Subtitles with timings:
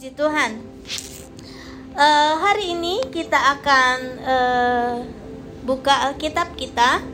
[0.00, 0.64] Puji Tuhan.
[1.92, 5.04] Uh, hari ini kita akan uh,
[5.68, 7.04] buka Alkitab kita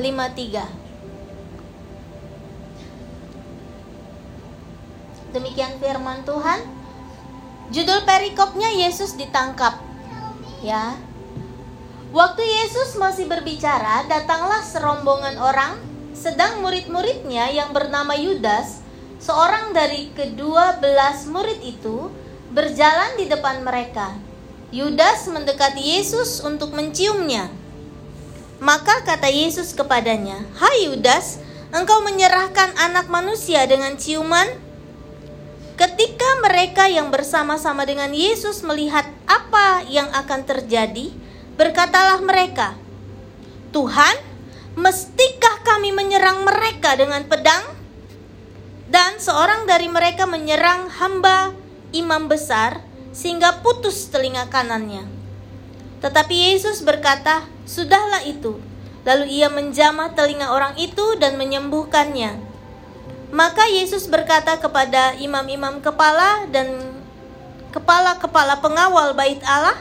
[0.00, 0.83] 53.
[5.34, 6.62] Demikian firman Tuhan.
[7.74, 9.82] Judul perikopnya Yesus ditangkap.
[10.62, 10.94] Ya.
[12.14, 15.74] Waktu Yesus masih berbicara, datanglah serombongan orang,
[16.14, 18.86] sedang murid-muridnya yang bernama Yudas,
[19.18, 22.14] seorang dari kedua belas murid itu,
[22.54, 24.14] berjalan di depan mereka.
[24.70, 27.50] Yudas mendekati Yesus untuk menciumnya.
[28.62, 31.42] Maka kata Yesus kepadanya, "Hai Yudas,
[31.74, 34.63] engkau menyerahkan anak manusia dengan ciuman?"
[35.74, 41.10] Ketika mereka yang bersama-sama dengan Yesus melihat apa yang akan terjadi,
[41.58, 42.78] berkatalah mereka,
[43.74, 44.14] "Tuhan,
[44.78, 47.66] mestikah kami menyerang mereka dengan pedang?"
[48.86, 51.50] Dan seorang dari mereka menyerang hamba
[51.90, 52.78] imam besar
[53.10, 55.10] sehingga putus telinga kanannya.
[55.98, 58.62] Tetapi Yesus berkata, "Sudahlah itu."
[59.02, 62.53] Lalu ia menjamah telinga orang itu dan menyembuhkannya.
[63.34, 66.70] Maka Yesus berkata kepada imam-imam kepala dan
[67.74, 69.74] kepala-kepala pengawal bait Allah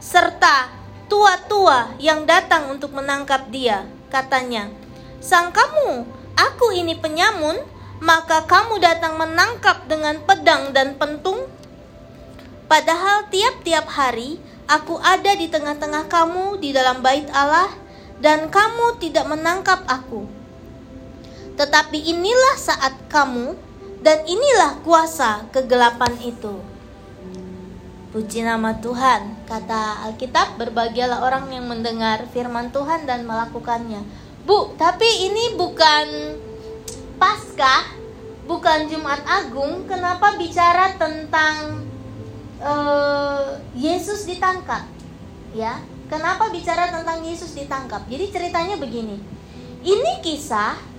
[0.00, 0.72] serta
[1.04, 3.84] tua-tua yang datang untuk menangkap dia.
[4.08, 4.72] Katanya,
[5.20, 7.60] "Sang kamu, aku ini penyamun,
[8.00, 11.44] maka kamu datang menangkap dengan pedang dan pentung?
[12.72, 17.68] Padahal tiap-tiap hari aku ada di tengah-tengah kamu di dalam bait Allah
[18.24, 20.43] dan kamu tidak menangkap aku."
[21.54, 23.54] Tetapi inilah saat kamu
[24.04, 26.60] dan inilah kuasa kegelapan itu.
[28.14, 34.06] Puji nama Tuhan, kata Alkitab, berbahagialah orang yang mendengar firman Tuhan dan melakukannya.
[34.46, 36.38] Bu, tapi ini bukan
[37.18, 37.90] Paskah,
[38.46, 41.82] bukan Jumat Agung, kenapa bicara tentang
[42.62, 44.86] uh, Yesus ditangkap?
[45.50, 48.06] Ya, kenapa bicara tentang Yesus ditangkap?
[48.06, 49.18] Jadi ceritanya begini.
[49.82, 50.93] Ini kisah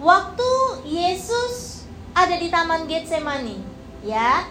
[0.00, 0.50] waktu
[0.88, 1.84] Yesus
[2.16, 3.60] ada di Taman Getsemani,
[4.02, 4.48] ya.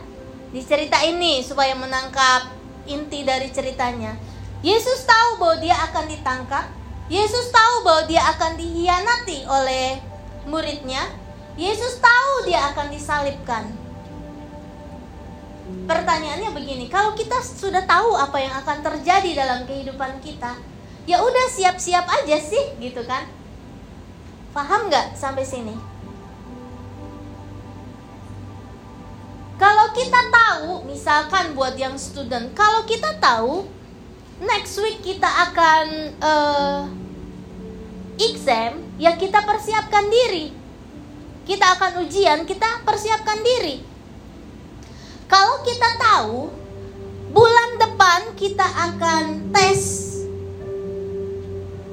[0.49, 2.49] Di cerita ini supaya menangkap
[2.89, 4.17] inti dari ceritanya.
[4.65, 6.65] Yesus tahu bahwa dia akan ditangkap.
[7.09, 10.01] Yesus tahu bahwa dia akan dihianati oleh
[10.49, 11.05] muridnya.
[11.53, 13.69] Yesus tahu dia akan disalibkan.
[15.85, 20.57] Pertanyaannya begini, kalau kita sudah tahu apa yang akan terjadi dalam kehidupan kita,
[21.05, 23.29] ya udah siap-siap aja sih, gitu kan?
[24.59, 25.71] Paham nggak sampai sini?
[29.55, 33.63] Kalau kita tahu, misalkan buat yang student, kalau kita tahu
[34.43, 36.91] next week kita akan uh,
[38.19, 40.51] exam, ya kita persiapkan diri.
[41.47, 43.79] Kita akan ujian, kita persiapkan diri.
[45.31, 46.51] Kalau kita tahu
[47.31, 49.79] bulan depan kita akan tes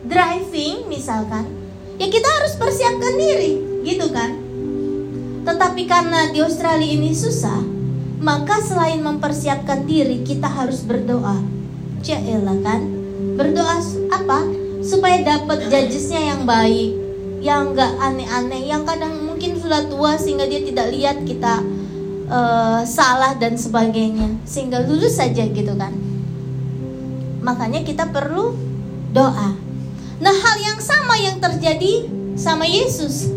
[0.02, 1.65] driving misalkan,
[1.96, 4.36] ya kita harus persiapkan diri, gitu kan?
[5.46, 7.62] Tetapi karena di Australia ini susah,
[8.18, 11.38] maka selain mempersiapkan diri, kita harus berdoa.
[12.02, 12.82] Cielah kan?
[13.38, 13.78] Berdoa
[14.10, 14.40] apa?
[14.82, 16.90] Supaya dapat judgesnya yang baik,
[17.42, 21.62] yang gak aneh-aneh, yang kadang mungkin sudah tua sehingga dia tidak lihat kita
[22.30, 25.94] uh, salah dan sebagainya, sehingga lulus saja gitu kan?
[27.42, 28.54] Makanya kita perlu
[29.14, 29.65] doa.
[30.16, 32.08] Nah, hal yang sama yang terjadi
[32.40, 33.28] sama Yesus.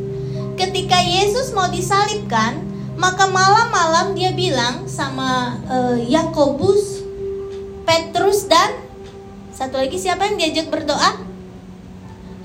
[0.55, 2.63] Ketika Yesus mau disalibkan,
[2.99, 7.03] maka malam-malam dia bilang sama uh, Yakobus,
[7.83, 8.75] Petrus dan
[9.55, 11.19] satu lagi siapa yang diajak berdoa?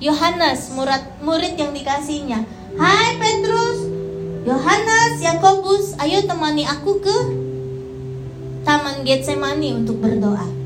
[0.02, 2.42] Yohanes, murid murid yang dikasihnya.
[2.74, 3.86] Hai Petrus,
[4.42, 7.16] Yohanes, Yakobus, ayo temani aku ke
[8.66, 10.63] Taman Getsemani untuk berdoa.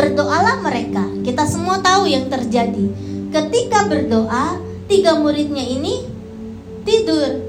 [0.00, 1.04] Berdoalah mereka.
[1.20, 2.88] Kita semua tahu yang terjadi.
[3.28, 4.56] Ketika berdoa,
[4.88, 6.08] tiga muridnya ini
[6.88, 7.44] tidur.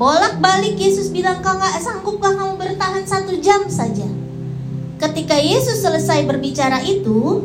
[0.00, 4.08] Bolak-balik Yesus bilang, kau nggak sanggupkah kamu bertahan satu jam saja?
[4.96, 7.44] Ketika Yesus selesai berbicara itu,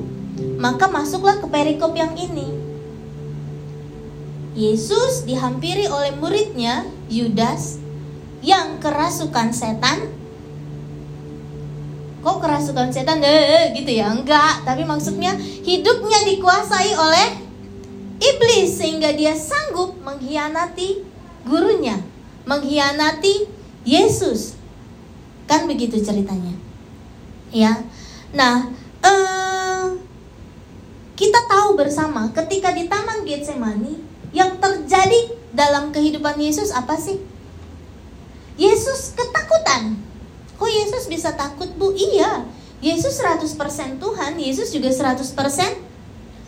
[0.56, 2.48] maka masuklah ke perikop yang ini.
[4.56, 7.84] Yesus dihampiri oleh muridnya, Yudas,
[8.40, 10.17] yang kerasukan setan
[12.28, 17.28] kok kerasukan setan deh gitu ya enggak tapi maksudnya hidupnya dikuasai oleh
[18.20, 21.08] iblis sehingga dia sanggup mengkhianati
[21.48, 21.96] gurunya
[22.48, 24.56] mengkhianati Yesus.
[25.46, 26.56] Kan begitu ceritanya.
[27.52, 27.84] Ya.
[28.32, 28.72] Nah,
[29.04, 29.88] eh,
[31.20, 34.00] kita tahu bersama ketika di Taman Getsemani
[34.32, 37.20] yang terjadi dalam kehidupan Yesus apa sih?
[38.58, 40.07] Yesus ketakutan.
[40.58, 41.94] Kok Yesus bisa takut, Bu?
[41.94, 42.46] Iya.
[42.78, 45.34] Yesus 100% Tuhan, Yesus juga 100%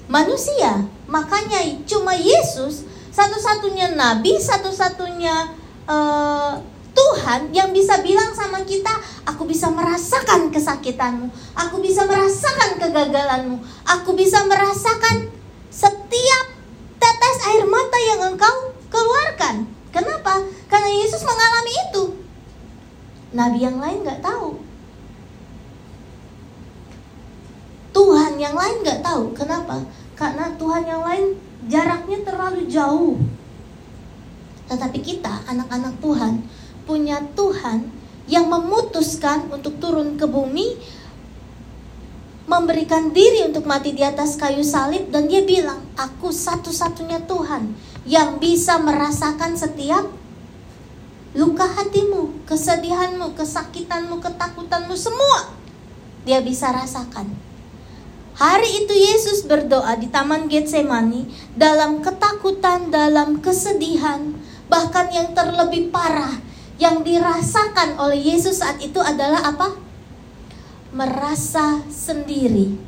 [0.10, 0.86] manusia.
[1.10, 5.50] Makanya cuma Yesus satu-satunya nabi, satu-satunya
[5.90, 6.54] uh,
[6.94, 8.92] Tuhan yang bisa bilang sama kita,
[9.26, 13.58] aku bisa merasakan kesakitanmu, aku bisa merasakan kegagalanmu,
[13.88, 15.30] aku bisa merasakan
[15.70, 16.46] setiap
[17.02, 19.66] tetes air mata yang engkau keluarkan.
[19.90, 20.46] Kenapa?
[20.70, 22.19] Karena Yesus mengalami itu.
[23.30, 24.58] Nabi yang lain nggak tahu.
[27.94, 29.34] Tuhan yang lain nggak tahu.
[29.38, 29.86] Kenapa?
[30.18, 31.38] Karena Tuhan yang lain
[31.70, 33.18] jaraknya terlalu jauh.
[34.70, 36.34] Tetapi kita, anak-anak Tuhan,
[36.86, 37.90] punya Tuhan
[38.30, 40.78] yang memutuskan untuk turun ke bumi,
[42.46, 47.74] memberikan diri untuk mati di atas kayu salib, dan Dia bilang, "Aku satu-satunya Tuhan
[48.06, 50.06] yang bisa merasakan setiap
[51.38, 55.54] luka hatimu, kesedihanmu, kesakitanmu, ketakutanmu, semua."
[56.24, 57.50] Dia bisa rasakan.
[58.40, 61.28] Hari itu Yesus berdoa di Taman Getsemani
[61.60, 64.32] dalam ketakutan, dalam kesedihan,
[64.72, 66.40] bahkan yang terlebih parah
[66.80, 69.76] yang dirasakan oleh Yesus saat itu adalah apa?
[70.96, 72.80] Merasa sendiri.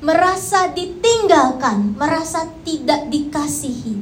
[0.00, 4.00] Merasa ditinggalkan, merasa tidak dikasihi.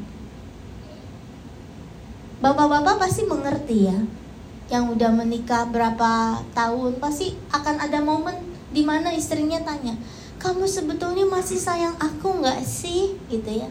[2.38, 3.99] Bapak-bapak pasti mengerti ya.
[4.69, 8.37] Yang udah menikah berapa tahun pasti akan ada momen
[8.69, 9.96] di mana istrinya tanya,
[10.37, 13.17] kamu sebetulnya masih sayang aku nggak sih?
[13.32, 13.69] Gitu ya.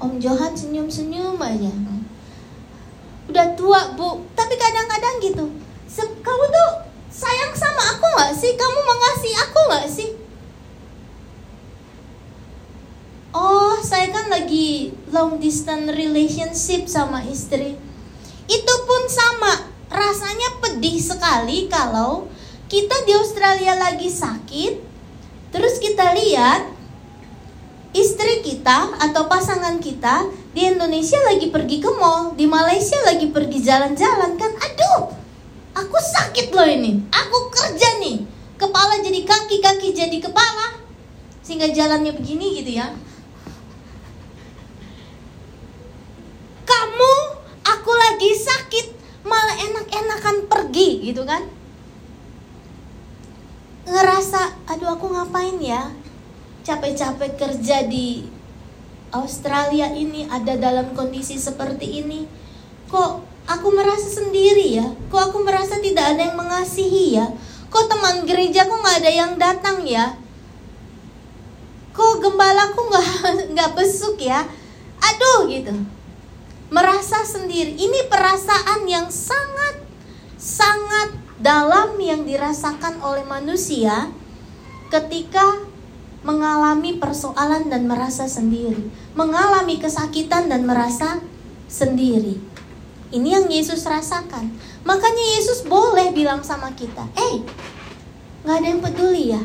[0.00, 1.72] Om Johan senyum-senyum aja.
[3.26, 5.44] Udah tua bu, tapi kadang-kadang gitu.
[5.96, 6.70] Kamu tuh
[7.10, 8.52] sayang sama aku nggak sih?
[8.54, 10.10] Kamu mengasihi aku nggak sih?
[13.36, 17.78] Oh, saya kan lagi long distance relationship sama istri.
[18.50, 22.26] Itu pun sama, rasanya pedih sekali kalau
[22.66, 24.82] kita di Australia lagi sakit,
[25.54, 26.66] terus kita lihat
[27.94, 33.62] istri kita atau pasangan kita di Indonesia lagi pergi ke mall, di Malaysia lagi pergi
[33.62, 34.50] jalan-jalan kan.
[34.50, 35.14] Aduh,
[35.78, 37.06] aku sakit loh ini.
[37.14, 38.26] Aku kerja nih.
[38.58, 40.80] Kepala jadi kaki, kaki jadi kepala.
[41.46, 42.90] Sehingga jalannya begini gitu ya.
[46.66, 47.14] Kamu,
[47.62, 48.86] aku lagi sakit,
[49.28, 51.44] malah enak-enakan pergi gitu kan?
[53.84, 55.92] Ngerasa aduh aku ngapain ya?
[56.64, 58.24] Capek-capek kerja di
[59.12, 62.24] Australia ini ada dalam kondisi seperti ini.
[62.88, 63.20] Kok
[63.52, 64.88] aku merasa sendiri ya?
[65.12, 67.28] Kok aku merasa tidak ada yang mengasihi ya?
[67.68, 70.16] Kok teman gereja kok nggak ada yang datang ya?
[71.92, 73.08] Kok gembalaku nggak
[73.52, 74.40] nggak besuk ya?
[75.04, 75.95] Aduh gitu
[76.68, 79.86] merasa sendiri ini perasaan yang sangat
[80.36, 84.10] sangat dalam yang dirasakan oleh manusia
[84.90, 85.66] ketika
[86.26, 91.22] mengalami persoalan dan merasa sendiri, mengalami kesakitan dan merasa
[91.70, 92.42] sendiri.
[93.14, 94.50] Ini yang Yesus rasakan.
[94.82, 97.34] Makanya Yesus boleh bilang sama kita, "Eh, hey,
[98.42, 99.42] nggak ada yang peduli ya?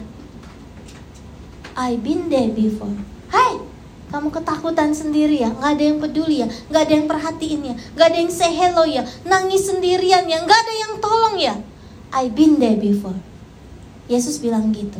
[1.77, 2.97] I been there before."
[3.29, 3.61] Hai,
[4.11, 8.07] kamu ketakutan sendiri ya, nggak ada yang peduli ya, nggak ada yang perhatiin ya, nggak
[8.11, 11.55] ada yang say hello ya, nangis sendirian ya, nggak ada yang tolong ya.
[12.11, 13.15] I been there before.
[14.11, 14.99] Yesus bilang gitu.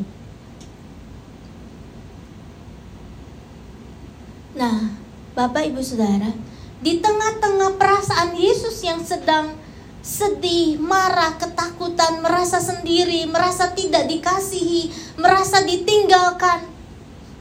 [4.56, 4.96] Nah,
[5.36, 6.32] Bapak Ibu Saudara,
[6.80, 9.60] di tengah-tengah perasaan Yesus yang sedang
[10.00, 14.90] sedih, marah, ketakutan, merasa sendiri, merasa tidak dikasihi,
[15.20, 16.64] merasa ditinggalkan,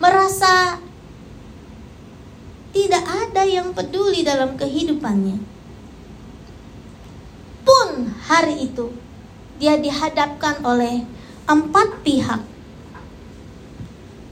[0.03, 0.83] merasa
[2.71, 5.39] tidak ada yang peduli dalam kehidupannya.
[7.67, 7.89] Pun
[8.27, 8.95] hari itu
[9.61, 11.05] dia dihadapkan oleh
[11.45, 12.43] empat pihak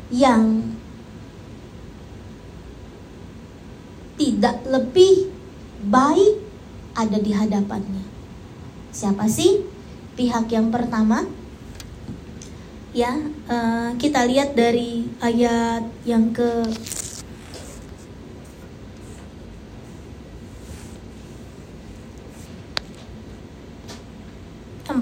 [0.09, 0.65] yang
[4.19, 5.31] tidak lebih
[5.85, 6.43] baik
[6.97, 8.03] ada di hadapannya.
[8.91, 9.63] Siapa sih
[10.19, 11.23] pihak yang pertama?
[12.91, 13.15] Ya,
[13.47, 16.67] uh, kita lihat dari ayat yang ke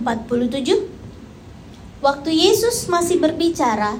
[0.02, 0.96] 47
[2.04, 3.96] Waktu Yesus masih berbicara,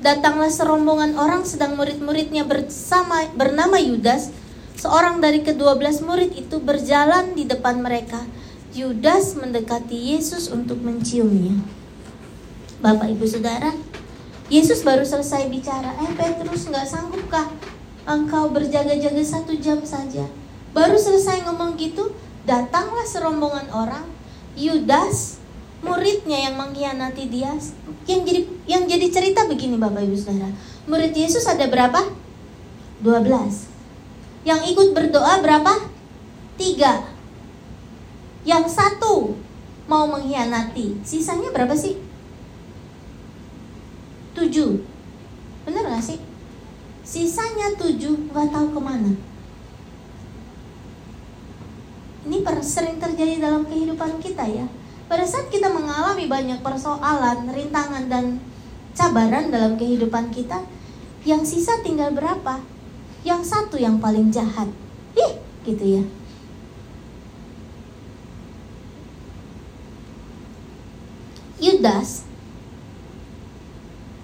[0.00, 4.32] datanglah serombongan orang sedang murid-muridnya bersama bernama Yudas,
[4.80, 8.24] seorang dari kedua belas murid itu berjalan di depan mereka.
[8.74, 11.60] Yudas mendekati Yesus untuk menciumnya.
[12.82, 13.70] Bapak Ibu Saudara,
[14.50, 15.94] Yesus baru selesai bicara.
[16.00, 17.48] Eh Petrus nggak sanggupkah
[18.04, 20.26] engkau berjaga-jaga satu jam saja?
[20.74, 22.12] Baru selesai ngomong gitu,
[22.44, 24.04] datanglah serombongan orang.
[24.54, 25.42] Yudas
[25.84, 27.52] muridnya yang mengkhianati dia.
[28.08, 30.52] Yang jadi yang jadi cerita begini Bapak Ibu Saudara.
[30.88, 32.00] Murid Yesus ada berapa?
[33.04, 33.68] 12.
[34.44, 35.88] Yang ikut berdoa berapa?
[36.56, 37.04] Tiga.
[38.44, 39.36] Yang satu
[39.88, 41.00] mau mengkhianati.
[41.04, 41.96] Sisanya berapa sih?
[44.36, 44.84] Tujuh.
[45.64, 46.20] Bener gak sih?
[47.04, 49.12] Sisanya tujuh gak tahu ke mana.
[52.24, 54.64] Ini sering terjadi dalam kehidupan kita ya.
[55.04, 58.40] Pada saat kita mengalami banyak persoalan, rintangan dan
[58.96, 60.64] cabaran dalam kehidupan kita,
[61.28, 62.64] yang sisa tinggal berapa?
[63.24, 64.68] yang satu yang paling jahat.
[65.16, 66.04] Ih, gitu ya.
[71.56, 72.28] Yudas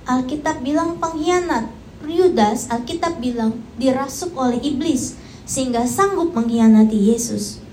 [0.05, 1.73] Alkitab bilang pengkhianat.
[2.05, 5.17] Yudas Alkitab bilang dirasuk oleh iblis
[5.49, 7.65] sehingga sanggup mengkhianati Yesus.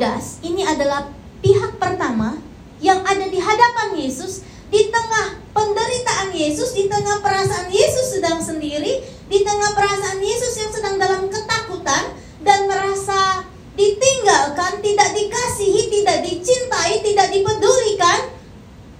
[0.00, 1.12] Yudas ini adalah
[1.44, 2.40] pihak pertama
[2.80, 4.40] yang ada di hadapan Yesus
[4.72, 10.72] di tengah penderitaan Yesus, di tengah perasaan Yesus sedang sendiri, di tengah perasaan Yesus yang
[10.72, 13.44] sedang dalam ketakutan dan merasa
[13.76, 18.32] ditinggalkan, tidak dikasihi, tidak dicintai, tidak dipedulikan.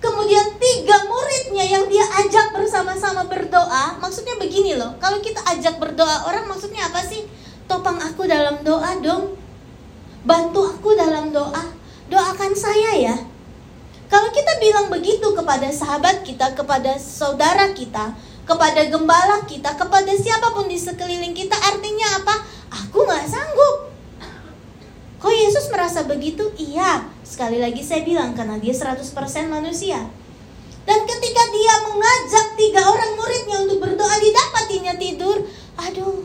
[0.04, 5.00] Kemudian tiga muridnya yang dia ajak bersama-sama berdoa, maksudnya begini loh.
[5.00, 7.24] Kalau kita ajak berdoa orang maksudnya apa sih?
[7.64, 9.40] Topang aku dalam doa dong.
[10.24, 11.64] Bantu aku dalam doa.
[12.10, 13.16] Doakan saya ya.
[14.10, 18.10] Kalau kita bilang begitu kepada sahabat kita, kepada saudara kita,
[18.42, 22.34] kepada gembala kita, kepada siapa pun di sekeliling kita, artinya apa?
[22.86, 23.94] Aku nggak sanggup.
[25.22, 26.50] Kok Yesus merasa begitu?
[26.58, 29.04] Iya, sekali lagi saya bilang karena dia 100%
[29.46, 30.02] manusia.
[30.82, 35.44] Dan ketika dia mengajak tiga orang muridnya untuk berdoa, didapatinya tidur.
[35.78, 36.24] Aduh,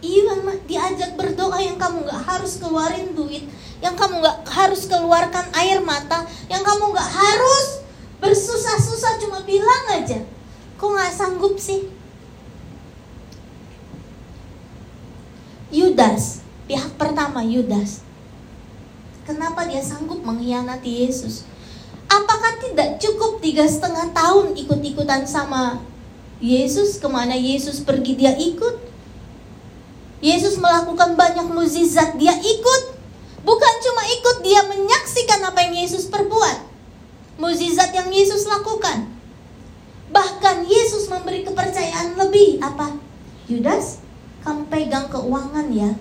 [0.00, 3.44] Iwan diajak berdoa yang kamu nggak harus keluarin duit,
[3.84, 7.84] yang kamu nggak harus keluarkan air mata, yang kamu nggak harus
[8.20, 10.24] bersusah-susah cuma bilang aja.
[10.80, 11.92] Kok nggak sanggup sih?
[15.70, 18.02] Yudas, pihak pertama Yudas.
[19.28, 21.46] Kenapa dia sanggup mengkhianati Yesus?
[22.10, 25.78] Apakah tidak cukup tiga setengah tahun ikut-ikutan sama
[26.42, 26.98] Yesus?
[26.98, 28.89] Ke mana Yesus pergi dia ikut?
[30.20, 32.82] Yesus melakukan banyak mukjizat, dia ikut.
[33.40, 36.68] Bukan cuma ikut, dia menyaksikan apa yang Yesus perbuat.
[37.40, 39.08] Mukjizat yang Yesus lakukan.
[40.12, 43.00] Bahkan Yesus memberi kepercayaan lebih apa?
[43.48, 44.04] Yudas,
[44.44, 45.96] kamu pegang keuangan ya.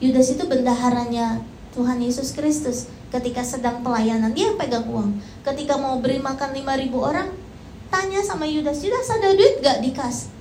[0.00, 1.44] Yudas itu bendaharanya
[1.76, 5.20] Tuhan Yesus Kristus ketika sedang pelayanan dia pegang uang.
[5.44, 7.28] Ketika mau beri makan 5000 orang,
[7.92, 10.32] tanya sama Yudas, Yudas ada duit gak dikas?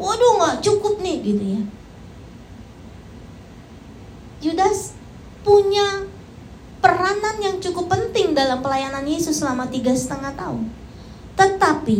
[0.00, 1.62] Waduh nggak cukup nih gitu ya.
[4.38, 4.94] Yudas
[5.42, 6.06] punya
[6.78, 10.70] peranan yang cukup penting dalam pelayanan Yesus selama tiga setengah tahun.
[11.34, 11.98] Tetapi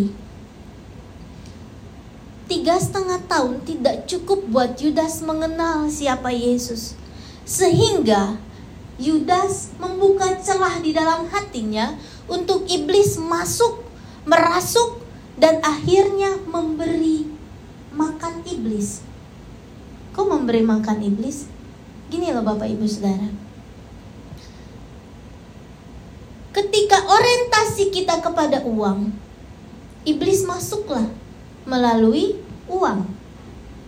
[2.47, 6.95] tiga setengah tahun tidak cukup buat Yudas mengenal siapa Yesus.
[7.43, 8.39] Sehingga
[8.99, 11.95] Yudas membuka celah di dalam hatinya
[12.27, 13.83] untuk iblis masuk,
[14.27, 15.03] merasuk,
[15.39, 17.31] dan akhirnya memberi
[17.95, 19.07] makan iblis.
[20.15, 21.58] Kok memberi makan iblis?
[22.09, 23.29] Gini loh Bapak Ibu Saudara.
[26.57, 29.13] Ketika orientasi kita kepada uang,
[30.09, 31.05] iblis masuklah
[31.69, 33.05] melalui uang.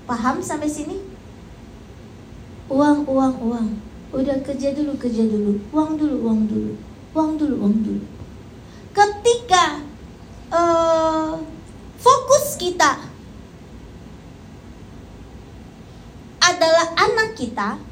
[0.05, 1.01] Paham sampai sini?
[2.69, 3.69] Uang, uang, uang.
[4.13, 5.59] Udah kerja dulu, kerja dulu.
[5.73, 6.73] Uang dulu, uang dulu.
[7.17, 8.05] Uang dulu, uang dulu.
[8.93, 9.81] Ketika
[10.53, 11.41] uh,
[11.99, 13.01] fokus kita
[16.39, 17.90] adalah anak kita,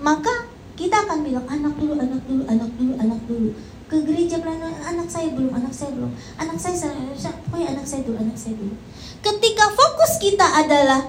[0.00, 3.50] maka kita akan bilang anak dulu, anak dulu, anak dulu, anak dulu.
[3.86, 6.10] Ke gereja pelayanan anak saya belum, anak saya belum,
[6.42, 8.74] anak saya saya pokoknya anak saya dulu, anak saya dulu.
[9.22, 11.06] Ketika fokus kita adalah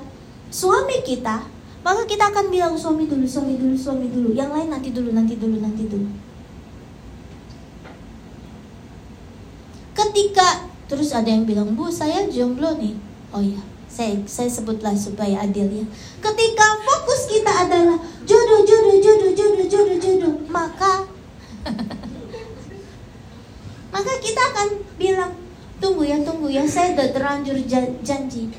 [0.53, 1.43] suami kita,
[1.81, 4.29] maka kita akan bilang suami dulu, suami dulu, suami dulu.
[4.31, 6.07] Yang lain nanti dulu, nanti dulu, nanti dulu.
[9.97, 12.93] Ketika terus ada yang bilang bu saya jomblo nih,
[13.33, 15.85] oh iya saya saya sebutlah supaya adil ya.
[16.21, 21.07] Ketika fokus kita adalah jodoh jodoh jodoh jodoh jodoh jodoh, maka
[23.95, 24.67] maka kita akan
[24.99, 25.33] bilang
[25.79, 27.57] tunggu ya tunggu ya saya udah terlanjur
[28.03, 28.51] janji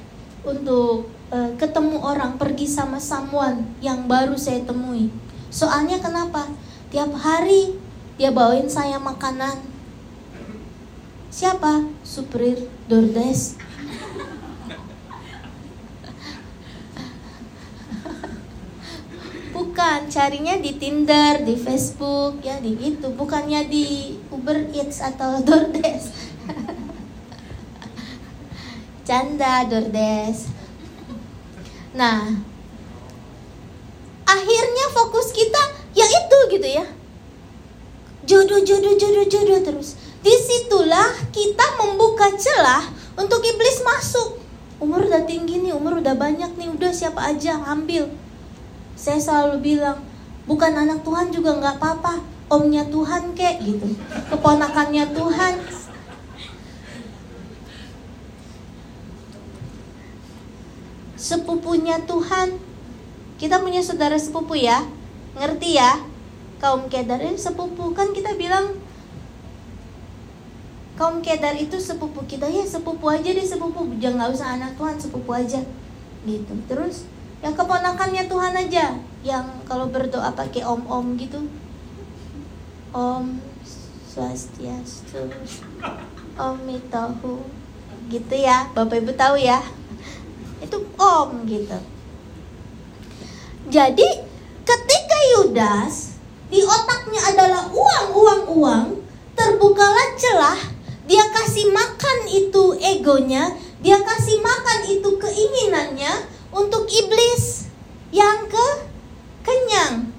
[0.42, 5.12] untuk uh, ketemu orang, pergi sama someone yang baru saya temui.
[5.52, 6.48] Soalnya kenapa?
[6.88, 7.76] Tiap hari
[8.16, 9.60] dia bawain saya makanan.
[11.28, 11.84] Siapa?
[12.02, 13.60] Suprir Dordes.
[19.78, 23.14] Bukan, carinya di Tinder, di Facebook, ya di gitu.
[23.14, 26.34] Bukannya di Uber Eats atau DoorDash.
[29.06, 30.50] Canda Dordes.
[31.94, 32.26] Nah,
[34.26, 35.62] akhirnya fokus kita
[35.94, 36.86] ya itu gitu ya.
[38.26, 39.94] Jodoh, jodoh, jodoh, jodoh terus.
[40.26, 42.82] Di situlah kita membuka celah
[43.14, 44.42] untuk iblis masuk.
[44.82, 48.10] Umur udah tinggi nih, umur udah banyak nih, udah siapa aja ambil.
[48.98, 50.02] Saya selalu bilang,
[50.50, 52.18] bukan anak Tuhan juga nggak apa-apa,
[52.50, 53.94] omnya Tuhan kek gitu,
[54.26, 55.54] keponakannya Tuhan,
[61.28, 62.56] sepupunya Tuhan.
[63.36, 64.86] Kita punya saudara sepupu ya.
[65.36, 66.00] Ngerti ya?
[66.62, 67.92] Kaum Kedar ini sepupu.
[67.92, 68.78] Kan kita bilang
[70.96, 72.48] kaum Kedar itu sepupu kita.
[72.48, 73.86] Ya sepupu aja deh sepupu.
[74.00, 75.60] Jangan nggak usah anak Tuhan sepupu aja.
[76.26, 76.54] Gitu.
[76.66, 77.06] Terus
[77.38, 81.46] yang keponakannya Tuhan aja yang kalau berdoa pakai om om gitu.
[82.90, 83.38] Om
[84.02, 85.30] swastiastu
[86.34, 87.46] om mitohu
[88.10, 88.66] gitu ya.
[88.74, 89.62] Bapak ibu tahu ya.
[90.58, 91.78] Itu om gitu.
[93.68, 94.08] Jadi
[94.64, 96.16] ketika Yudas
[96.48, 98.86] di otaknya adalah uang, uang, uang,
[99.36, 100.60] terbukalah celah,
[101.04, 103.52] dia kasih makan itu egonya,
[103.84, 107.68] dia kasih makan itu keinginannya untuk iblis
[108.14, 108.66] yang ke
[109.44, 110.12] kenyang.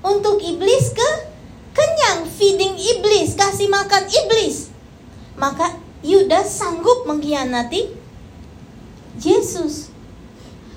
[0.00, 1.10] Untuk iblis ke
[1.76, 4.72] kenyang, feeding iblis, kasih makan iblis.
[5.36, 7.92] Maka Yudas sanggup mengkhianati
[9.20, 9.92] Yesus.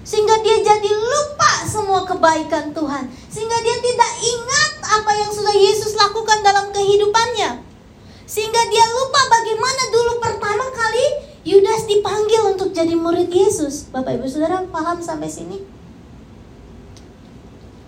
[0.03, 3.07] Sehingga dia jadi lupa semua kebaikan Tuhan.
[3.31, 7.63] Sehingga dia tidak ingat apa yang sudah Yesus lakukan dalam kehidupannya.
[8.27, 13.91] Sehingga dia lupa bagaimana dulu pertama kali Yudas dipanggil untuk jadi murid Yesus.
[13.91, 15.60] Bapak Ibu Saudara paham sampai sini?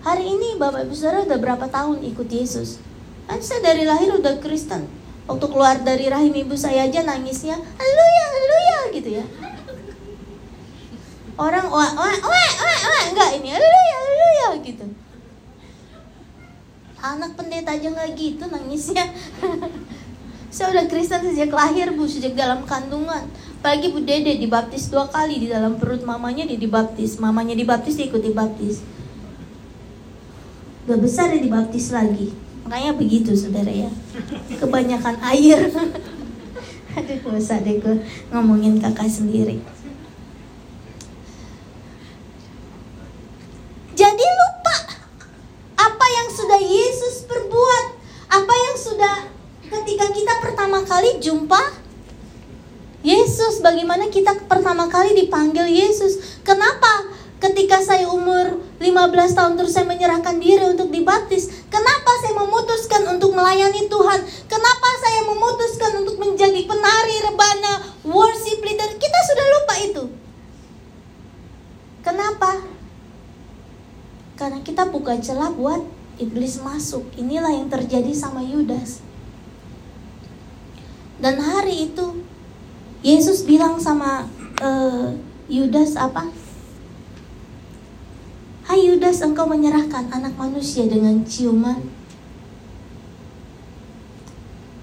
[0.04, 2.76] Hari ini Bapak Ibu Saudara udah berapa tahun ikut Yesus?
[3.24, 4.84] Kan saya dari lahir udah Kristen.
[5.26, 9.24] Waktu keluar dari rahim ibu saya aja nangisnya, haleluya, haleluya gitu ya.
[11.34, 14.86] Orang wah, wah, wah, wah, wah, enggak ini, haleluya, haleluya gitu.
[17.02, 19.10] Anak pendeta aja nggak gitu nangisnya.
[20.50, 23.26] saya udah Kristen sejak lahir bu, sejak dalam kandungan.
[23.60, 28.06] Pagi Bu Dede dibaptis dua kali di dalam perut mamanya dia dibaptis, mamanya dibaptis dia
[28.06, 28.84] ikut dibaptis.
[30.86, 33.86] Udah besar dia dibaptis lagi Makanya begitu saudara ya.
[34.58, 35.70] Kebanyakan air.
[36.98, 37.78] Aduh, gak usah deh
[38.34, 39.62] ngomongin kakak sendiri.
[43.94, 44.76] Jadi lupa
[45.78, 47.86] apa yang sudah Yesus perbuat,
[48.34, 49.16] apa yang sudah
[49.70, 51.60] ketika kita pertama kali jumpa
[53.04, 56.40] Yesus, bagaimana kita pertama kali dipanggil Yesus.
[56.40, 57.12] Kenapa?
[57.36, 61.68] Ketika saya umur 15 tahun terus saya menyerahkan diri untuk dibaptis.
[61.68, 64.20] Kenapa saya memutuskan untuk melayani Tuhan?
[64.48, 67.72] Kenapa saya memutuskan untuk menjadi penari rebana,
[68.08, 68.88] worship leader?
[68.96, 70.04] Kita sudah lupa itu.
[72.02, 72.50] Kenapa?
[74.40, 75.84] Karena kita buka celah buat
[76.16, 77.04] iblis masuk.
[77.20, 79.05] Inilah yang terjadi sama Yudas.
[81.16, 82.20] Dan hari itu
[83.00, 84.28] Yesus bilang sama
[84.60, 85.16] uh,
[85.48, 86.28] Yudas apa?
[88.66, 91.78] Hai Yudas, engkau menyerahkan anak manusia dengan ciuman.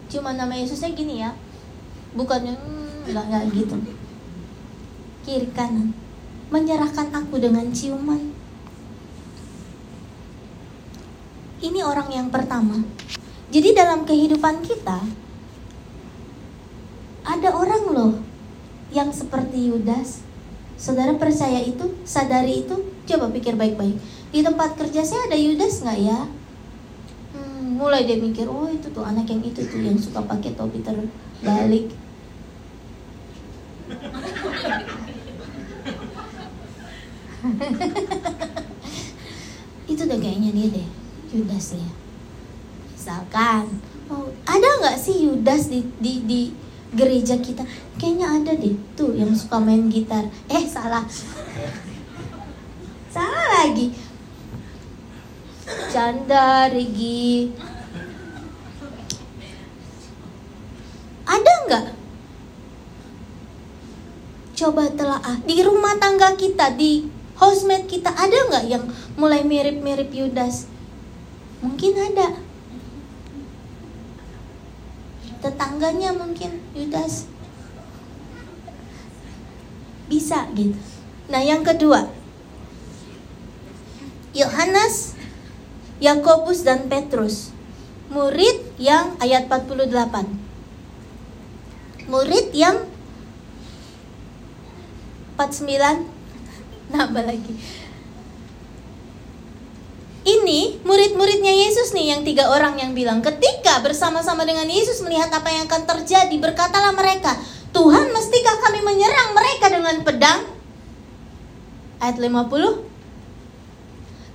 [0.07, 1.35] Ciuman nama Yesusnya gini ya,
[2.15, 3.75] bukannya hmm, gitu.
[5.27, 5.91] Kiri kanan,
[6.47, 8.31] menyerahkan aku dengan ciuman.
[11.59, 12.79] Ini orang yang pertama.
[13.51, 15.22] Jadi dalam kehidupan kita
[17.23, 18.13] ada orang loh
[18.91, 20.21] yang seperti Yudas.
[20.77, 23.99] Saudara percaya itu, sadari itu, Coba pikir baik-baik.
[24.31, 26.23] Di tempat kerja saya ada Yudas nggak ya?
[27.35, 30.79] Hmm, mulai dia mikir, oh itu tuh anak yang itu tuh yang suka pakai topi
[30.79, 31.91] terbalik.
[39.91, 40.87] itu udah kayaknya dia deh,
[41.35, 41.91] Yudas ya.
[42.95, 43.67] Misalkan,
[44.07, 46.55] oh, ada nggak sih Yudas di, di, di
[46.93, 47.65] gereja kita?
[47.97, 50.25] Kayaknya ada deh, tuh yang suka main gitar.
[50.49, 51.05] Eh salah
[53.13, 53.93] Salah lagi.
[55.93, 57.53] Canda, Regi.
[61.23, 61.85] Ada nggak?
[64.57, 67.05] Coba telaah di rumah tangga kita, di
[67.37, 68.85] housemate kita ada nggak yang
[69.17, 70.65] mulai mirip-mirip Yudas?
[71.61, 72.42] Mungkin ada.
[75.43, 77.27] Tetangganya mungkin Yudas.
[80.07, 80.79] Bisa gitu.
[81.27, 82.07] Nah, yang kedua,
[84.31, 85.19] Yohanes,
[85.99, 87.51] Yakobus dan Petrus.
[88.07, 90.31] Murid yang ayat 48.
[92.07, 92.87] Murid yang
[95.35, 96.07] 49
[96.93, 97.53] nambah lagi.
[100.23, 105.51] Ini murid-muridnya Yesus nih yang tiga orang yang bilang ketika bersama-sama dengan Yesus melihat apa
[105.51, 107.35] yang akan terjadi berkatalah mereka
[107.75, 110.47] Tuhan mestikah kami menyerang mereka dengan pedang
[111.99, 112.93] ayat 50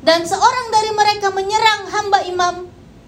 [0.05, 2.55] dan seorang dari mereka menyerang hamba imam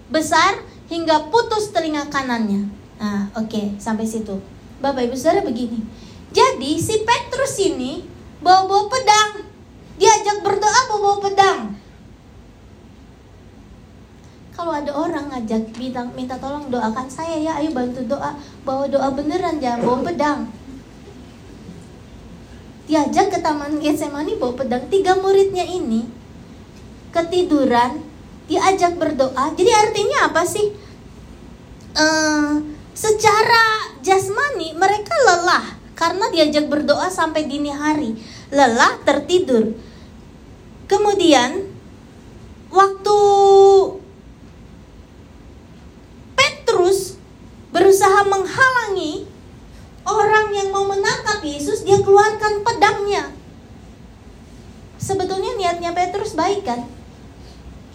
[0.09, 0.59] besar
[0.91, 2.67] hingga putus telinga kanannya.
[2.99, 4.37] Nah, oke, okay, sampai situ.
[4.83, 5.81] Bapak Ibu Saudara begini.
[6.33, 8.03] Jadi si Petrus ini
[8.43, 9.31] bawa-bawa pedang.
[9.97, 11.59] Diajak berdoa bawa-bawa pedang.
[14.51, 18.35] Kalau ada orang ngajak bintang minta tolong doakan saya ya, ayo bantu doa,
[18.67, 20.39] bawa doa beneran jangan bawa pedang.
[22.85, 24.83] Diajak ke taman Getsemani bawa pedang.
[24.91, 26.03] Tiga muridnya ini
[27.15, 28.03] ketiduran,
[28.51, 29.55] diajak berdoa.
[29.55, 30.75] Jadi artinya apa sih?
[31.91, 32.63] Uh,
[32.95, 38.19] secara jasmani mereka lelah karena diajak berdoa sampai dini hari.
[38.51, 39.75] Lelah tertidur.
[40.91, 41.71] Kemudian
[42.67, 43.19] waktu
[46.35, 47.15] Petrus
[47.81, 49.25] berusaha menghalangi
[50.05, 53.33] orang yang mau menangkap Yesus, dia keluarkan pedangnya.
[55.01, 56.85] Sebetulnya niatnya Petrus baik kan?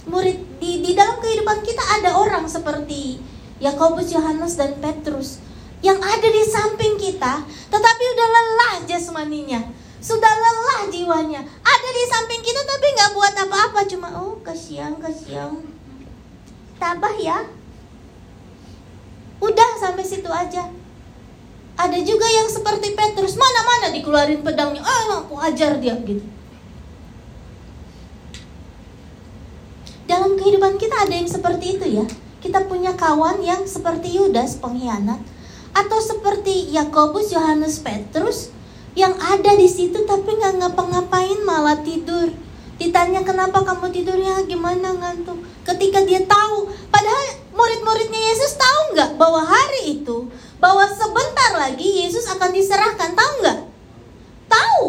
[0.07, 3.19] murid di di dalam kehidupan kita ada orang seperti
[3.59, 5.43] Yakobus, Yohanes dan Petrus
[5.83, 9.61] yang ada di samping kita, tetapi udah lelah jasmaninya,
[10.01, 15.59] sudah lelah jiwanya, ada di samping kita tapi nggak buat apa-apa, cuma oh kasihan kasihan,
[16.81, 17.45] tabah ya,
[19.41, 20.69] udah sampai situ aja.
[21.77, 26.25] Ada juga yang seperti Petrus, mana-mana dikeluarin pedangnya, ah aku ajar dia gitu.
[30.07, 32.07] Dalam kehidupan kita ada yang seperti itu ya.
[32.41, 35.19] Kita punya kawan yang seperti Yudas pengkhianat
[35.75, 38.55] atau seperti Yakobus, Yohanes, Petrus
[38.97, 42.33] yang ada di situ tapi nggak ngapa-ngapain malah tidur.
[42.81, 45.37] Ditanya kenapa kamu tidurnya gimana ngantuk?
[45.67, 50.29] Ketika dia tahu, padahal murid-muridnya Yesus tahu nggak bahwa hari itu,
[50.61, 53.59] bahwa sebentar lagi Yesus akan diserahkan, tahu nggak?
[54.47, 54.85] Tahu,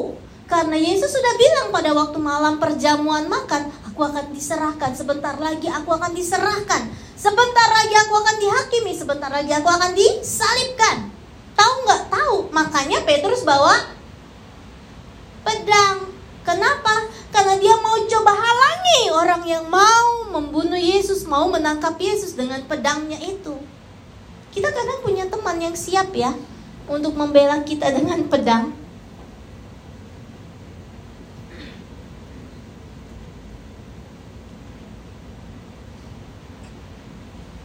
[0.47, 4.95] karena Yesus sudah bilang pada waktu malam perjamuan makan, aku akan diserahkan.
[4.95, 6.88] Sebentar lagi aku akan diserahkan.
[7.17, 8.93] Sebentar lagi aku akan dihakimi.
[8.95, 11.12] Sebentar lagi aku akan disalibkan.
[11.58, 12.01] Tahu nggak?
[12.13, 12.36] Tahu.
[12.53, 13.75] Makanya Petrus bawa
[15.43, 16.16] pedang.
[16.47, 17.12] Kenapa?
[17.27, 23.19] Karena dia mau coba halangi orang yang mau membunuh Yesus, mau menangkap Yesus dengan pedangnya
[23.19, 23.60] itu.
[24.55, 26.31] Kita kadang punya teman yang siap ya
[26.88, 28.71] untuk membela kita dengan pedang.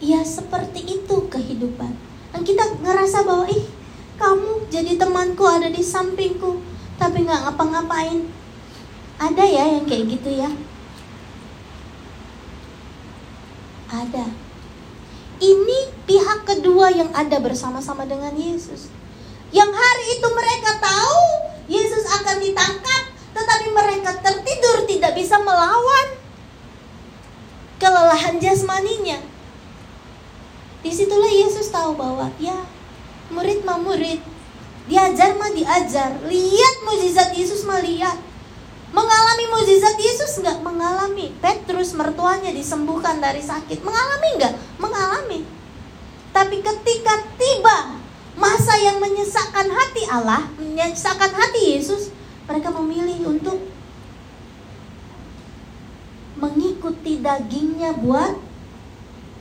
[0.03, 1.95] Ya seperti itu kehidupan.
[2.35, 3.63] Dan kita ngerasa bahwa ih
[4.19, 6.59] kamu jadi temanku ada di sampingku
[6.99, 8.42] tapi nggak ngapa-ngapain.
[9.23, 10.51] Ada ya yang kayak gitu ya?
[13.87, 14.27] Ada.
[15.39, 15.79] Ini
[16.11, 18.91] pihak kedua yang ada bersama-sama dengan Yesus.
[19.55, 21.23] Yang hari itu mereka tahu
[21.71, 26.19] Yesus akan ditangkap, tetapi mereka tertidur tidak bisa melawan
[27.79, 29.23] kelelahan jasmaninya.
[30.83, 32.59] Di situlah Yesus tahu bahwa ya
[33.31, 34.19] murid mah murid,
[34.91, 38.32] diajar mah diajar, lihat mujizat Yesus mah lihat.
[38.93, 41.33] Mengalami mujizat Yesus nggak mengalami.
[41.41, 44.55] Petrus mertuanya disembuhkan dari sakit, mengalami nggak?
[44.77, 45.41] Mengalami.
[46.33, 47.97] Tapi ketika tiba
[48.37, 52.13] masa yang menyesakkan hati Allah, menyesakkan hati Yesus,
[52.45, 53.61] mereka memilih untuk
[56.37, 58.37] mengikuti dagingnya buat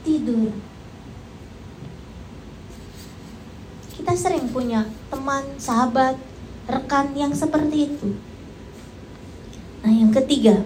[0.06, 0.54] tidur.
[3.92, 6.16] Kita sering punya teman, sahabat,
[6.70, 8.31] rekan yang seperti itu.
[9.82, 10.62] Nah, yang ketiga,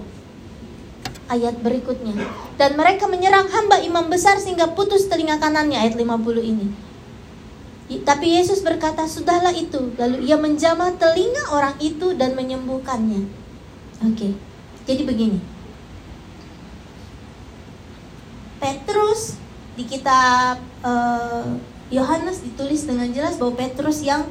[1.26, 2.14] ayat berikutnya.
[2.60, 6.66] Dan mereka menyerang hamba imam besar sehingga putus telinga kanannya ayat 50 ini.
[7.86, 13.26] Tapi Yesus berkata, "Sudahlah itu." Lalu ia menjamah telinga orang itu dan menyembuhkannya.
[14.02, 14.34] Oke.
[14.86, 15.38] Jadi begini.
[18.58, 19.38] Petrus
[19.76, 21.60] di kitab uh,
[21.92, 24.26] Yohanes ditulis dengan jelas bahwa Petrus yang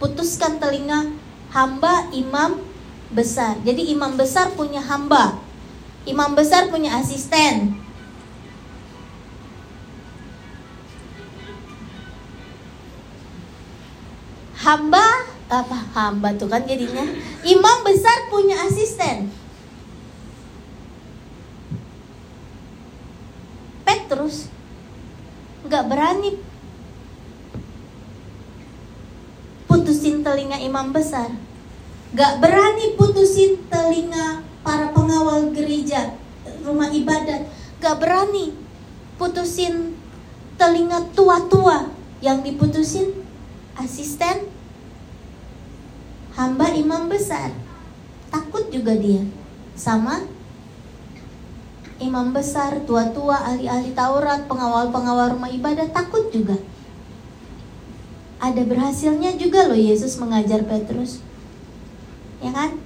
[0.00, 1.12] putuskan telinga
[1.52, 2.62] hamba imam
[3.10, 3.58] besar.
[3.66, 5.38] Jadi imam besar punya hamba.
[6.06, 7.76] Imam besar punya asisten.
[14.60, 17.02] Hamba apa hamba tuh kan jadinya
[17.42, 19.26] imam besar punya asisten
[23.82, 24.46] Petrus
[25.66, 26.38] nggak berani
[29.66, 31.34] putusin telinga imam besar
[32.10, 36.18] nggak berani putusin telinga para pengawal gereja
[36.66, 37.46] rumah ibadat
[37.78, 38.52] nggak berani
[39.16, 39.94] putusin
[40.60, 41.88] telinga tua-tua
[42.20, 43.24] yang diputusin
[43.80, 44.50] asisten
[46.36, 47.52] hamba imam besar.
[48.30, 49.26] Takut juga dia
[49.74, 50.22] sama
[52.00, 56.56] imam besar, tua-tua, ahli-ahli Taurat, pengawal-pengawal rumah ibadah takut juga.
[58.40, 61.20] Ada berhasilnya juga loh Yesus mengajar Petrus.
[62.40, 62.80] Ya kan?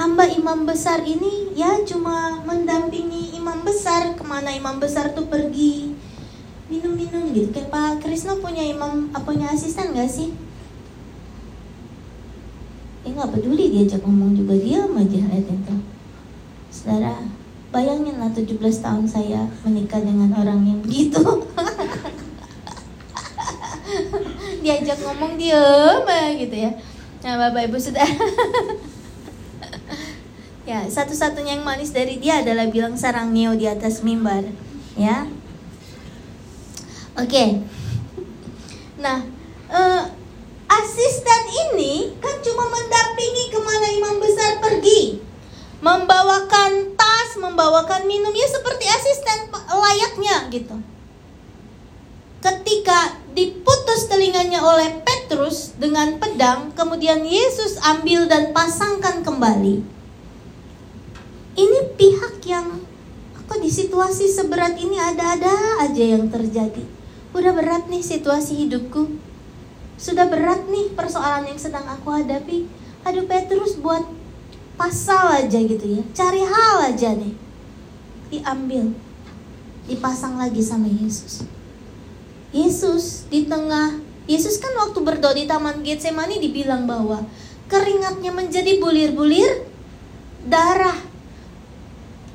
[0.00, 5.92] hamba imam besar ini ya cuma mendampingi imam besar ke mana imam besar tuh pergi
[6.72, 10.32] minum-minum gitu kayak Pak Krisna punya imam apa punya asisten gak sih?
[13.04, 15.76] Eh nggak peduli diajak ngomong juga dia aja itu.
[16.72, 17.20] Saudara,
[17.70, 21.22] bayangin lah 17 tahun saya menikah dengan orang yang begitu.
[24.60, 25.64] diajak ngomong dia
[26.38, 26.70] gitu ya.
[27.20, 28.06] Nah, Bapak Ibu sudah
[30.70, 34.46] Ya, satu-satunya yang manis dari dia adalah bilang sarang neo di atas mimbar.
[34.94, 35.26] Ya.
[37.18, 37.26] Oke.
[37.26, 37.48] Okay.
[39.02, 39.18] Nah,
[39.66, 40.04] uh,
[40.70, 45.18] asisten ini kan cuma mendampingi ke mana imam besar pergi.
[45.82, 46.89] Membawakan
[47.30, 50.74] tas, membawakan minum ya seperti asisten layaknya gitu.
[52.42, 60.02] Ketika diputus telinganya oleh Petrus dengan pedang, kemudian Yesus ambil dan pasangkan kembali
[61.54, 62.82] ini pihak yang
[63.46, 66.82] kok di situasi seberat ini ada-ada aja yang terjadi.
[67.30, 69.18] Udah berat nih situasi hidupku.
[70.00, 72.64] Sudah berat nih persoalan yang sedang aku hadapi.
[73.04, 74.06] Aduh Petrus buat
[74.80, 76.02] pasal aja gitu ya.
[76.16, 77.36] Cari hal aja nih.
[78.32, 78.96] Diambil.
[79.84, 81.44] Dipasang lagi sama Yesus.
[82.56, 87.28] Yesus di tengah Yesus kan waktu berdoa di Taman Getsemani dibilang bahwa
[87.68, 89.68] keringatnya menjadi bulir-bulir
[90.48, 90.96] darah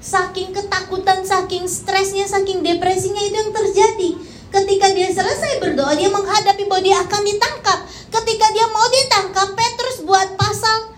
[0.06, 4.10] saking ketakutan, saking stresnya, saking depresinya itu yang terjadi.
[4.54, 7.80] Ketika dia selesai berdoa, dia menghadapi bahwa dia akan ditangkap.
[8.14, 10.95] Ketika dia mau ditangkap, Petrus buat pasal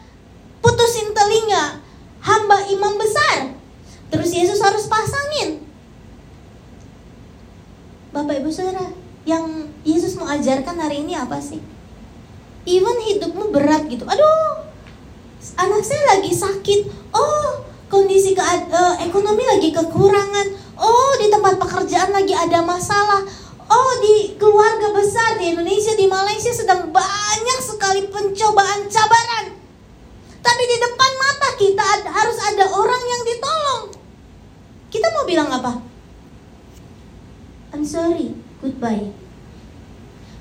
[0.67, 1.79] putusin telinga
[2.19, 3.55] hamba imam besar.
[4.11, 5.63] Terus Yesus harus pasangin.
[8.11, 8.91] Bapak Ibu Saudara,
[9.23, 11.63] yang Yesus mau ajarkan hari ini apa sih?
[12.67, 14.03] Even hidupmu berat gitu.
[14.03, 14.67] Aduh,
[15.55, 16.87] anak saya lagi sakit.
[17.15, 20.47] Oh, kondisi ke, uh, ekonomi lagi kekurangan.
[20.75, 23.23] Oh, di tempat pekerjaan lagi ada masalah.
[23.67, 29.56] Oh, di keluarga besar di Indonesia, di Malaysia sedang banyak sekali pencobaan cabaran.
[30.47, 33.83] Tapi di depan mata kita ada, harus ada orang yang ditolong.
[34.87, 35.83] Kita mau bilang apa?
[37.75, 38.31] I'm sorry,
[38.63, 39.11] goodbye.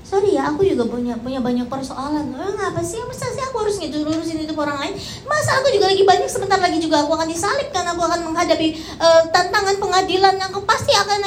[0.06, 2.30] Sorry ya aku juga punya punya banyak persoalan.
[2.38, 3.02] Oh, apa sih?
[3.10, 4.94] Masa sih aku harus gitu ngurusin itu orang lain?
[5.26, 8.78] Masa aku juga lagi banyak sebentar lagi juga aku akan disalib karena aku akan menghadapi
[9.02, 11.26] uh, tantangan pengadilan yang pasti akan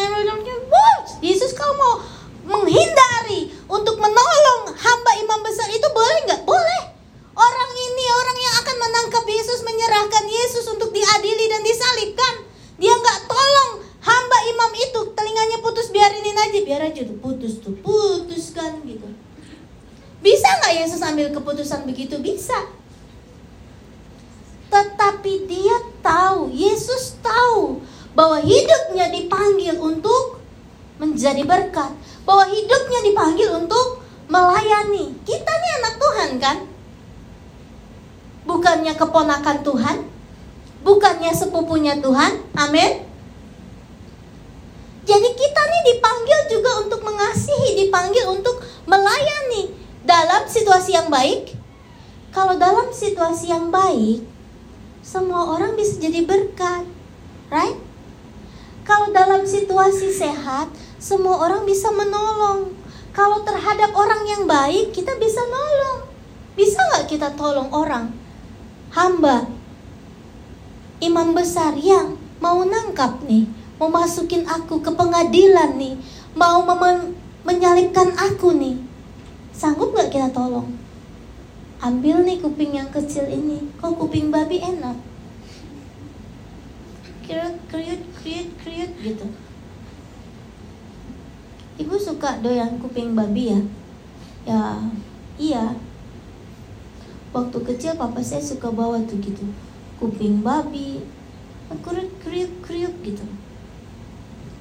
[1.19, 1.99] Yesus kau mau
[2.47, 6.41] menghindari untuk menolong hamba imam besar itu boleh nggak?
[6.47, 6.83] Boleh.
[7.35, 12.45] Orang ini orang yang akan menangkap Yesus menyerahkan Yesus untuk diadili dan disalibkan.
[12.77, 15.01] Dia nggak tolong hamba imam itu.
[15.17, 19.09] Telinganya putus biarinin aja biar aja tuh putus tuh putuskan gitu.
[20.21, 22.21] Bisa nggak Yesus ambil keputusan begitu?
[22.21, 22.69] Bisa.
[24.69, 27.81] Tetapi dia tahu Yesus tahu
[28.13, 30.45] bahwa hidupnya dipanggil untuk
[31.01, 31.89] menjadi berkat
[32.21, 35.17] bahwa hidupnya dipanggil untuk melayani.
[35.25, 36.57] Kita nih anak Tuhan kan
[38.49, 39.97] bukannya keponakan Tuhan
[40.81, 43.09] bukannya sepupunya Tuhan amin
[45.09, 49.73] jadi kita nih dipanggil juga untuk mengasihi, dipanggil untuk melayani
[50.05, 51.57] dalam situasi yang baik.
[52.29, 54.21] Kalau dalam situasi yang baik,
[55.01, 56.85] semua orang bisa jadi berkat.
[57.49, 57.81] Right?
[58.85, 60.69] Kalau dalam situasi sehat,
[61.01, 62.77] semua orang bisa menolong.
[63.09, 66.05] Kalau terhadap orang yang baik, kita bisa nolong.
[66.53, 68.13] Bisa nggak kita tolong orang?
[68.89, 69.45] Hamba,
[70.97, 73.45] imam besar yang mau nangkap nih,
[73.77, 75.93] mau masukin aku ke pengadilan nih,
[76.33, 76.65] mau
[77.45, 78.81] menyalipkan aku nih.
[79.53, 80.73] Sanggup gak kita tolong?
[81.79, 84.97] Ambil nih kuping yang kecil ini, kok kuping babi enak?
[87.23, 89.27] Kriut, kriut, kriut, kriut gitu.
[91.79, 93.61] Ibu suka doyan kuping babi ya?
[94.49, 94.61] Ya,
[95.37, 95.65] iya.
[97.29, 99.45] Waktu kecil papa saya suka bawa tuh gitu.
[100.01, 101.05] Kuping babi,
[101.77, 103.21] kriuk kriuk kriuk gitu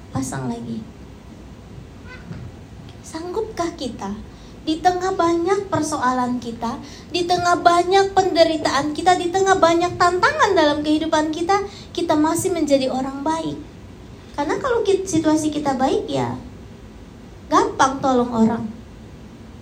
[0.09, 0.85] pasang lagi
[3.01, 4.13] sanggupkah kita
[4.59, 6.77] di tengah banyak persoalan kita,
[7.09, 12.91] di tengah banyak penderitaan kita, di tengah banyak tantangan dalam kehidupan kita, kita masih menjadi
[12.91, 13.57] orang baik.
[14.37, 16.37] Karena kalau situasi kita baik ya,
[17.49, 18.69] gampang tolong orang.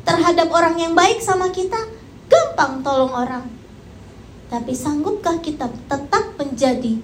[0.04, 1.80] Terhadap orang yang baik sama kita,
[2.38, 3.45] gampang tolong orang.
[4.47, 7.02] Tapi sanggupkah kita tetap menjadi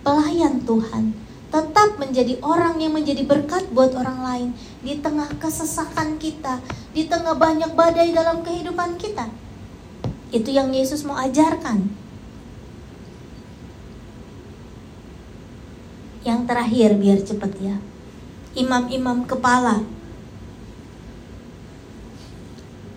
[0.00, 1.14] pelayan Tuhan,
[1.52, 4.48] tetap menjadi orang yang menjadi berkat buat orang lain
[4.82, 6.58] di tengah kesesakan kita,
[6.90, 9.30] di tengah banyak badai dalam kehidupan kita.
[10.34, 11.86] Itu yang Yesus mau ajarkan.
[16.26, 17.76] Yang terakhir biar cepat ya.
[18.58, 19.86] Imam-imam kepala.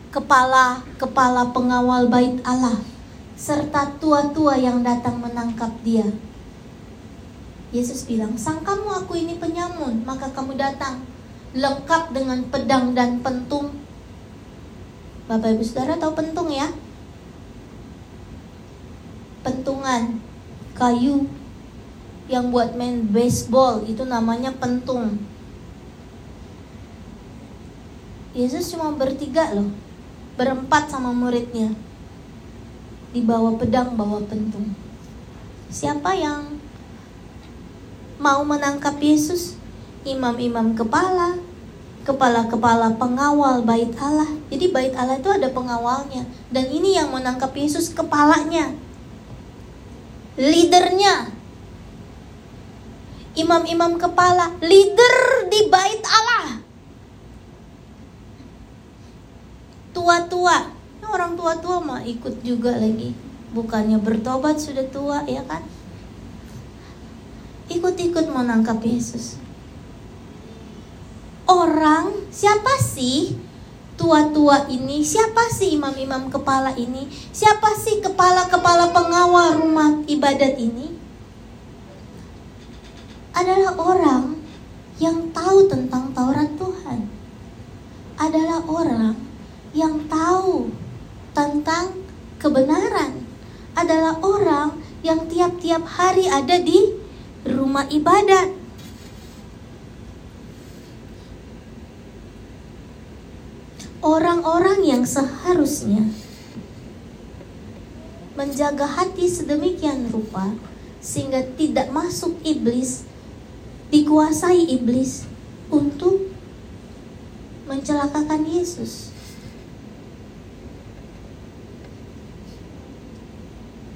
[0.09, 2.81] Kepala kepala pengawal bait Allah
[3.37, 6.09] serta tua-tua yang datang menangkap dia
[7.69, 11.05] Yesus bilang, sangkamu aku ini penyamun, maka kamu datang
[11.53, 13.77] lengkap dengan pedang dan pentung.
[15.29, 16.73] Bapak Ibu Saudara tahu pentung ya?
[19.45, 20.17] Pentungan
[20.73, 21.29] kayu
[22.25, 25.21] yang buat main baseball itu namanya pentung.
[28.33, 29.69] Yesus cuma bertiga loh,
[30.39, 31.75] berempat sama muridnya.
[33.11, 34.71] Dibawa pedang, bawa pentung.
[35.67, 36.55] Siapa yang
[38.23, 39.59] mau menangkap Yesus?
[40.07, 41.35] Imam-imam kepala,
[42.07, 44.31] kepala-kepala pengawal bait Allah.
[44.47, 46.23] Jadi bait Allah itu ada pengawalnya.
[46.47, 48.71] Dan ini yang menangkap Yesus kepalanya.
[50.39, 51.35] Leadernya.
[53.35, 55.15] Imam-imam kepala, leader
[55.51, 56.63] di bait Allah.
[59.95, 60.77] Tua-tua.
[61.09, 63.17] orang tua-tua mah ikut juga lagi.
[63.49, 65.65] Bukannya bertobat sudah tua ya kan?
[67.69, 69.37] ikut-ikut mau nangkap Yesus.
[71.45, 73.37] Orang siapa sih
[73.97, 75.01] tua-tua ini?
[75.05, 77.09] Siapa sih imam-imam kepala ini?
[77.09, 80.97] Siapa sih kepala-kepala pengawal rumah ibadat ini?
[83.33, 84.41] Adalah orang
[84.99, 87.07] yang tahu tentang Taurat Tuhan.
[88.19, 89.15] Adalah orang
[89.73, 90.73] yang tahu
[91.33, 91.93] tentang
[92.41, 93.25] kebenaran.
[93.77, 96.99] Adalah orang yang tiap-tiap hari ada di
[97.47, 98.51] rumah ibadat.
[103.99, 106.07] Orang-orang yang seharusnya
[108.39, 110.55] menjaga hati sedemikian rupa
[111.03, 113.03] sehingga tidak masuk iblis,
[113.91, 115.27] dikuasai iblis
[115.67, 116.31] untuk
[117.67, 119.11] mencelakakan Yesus.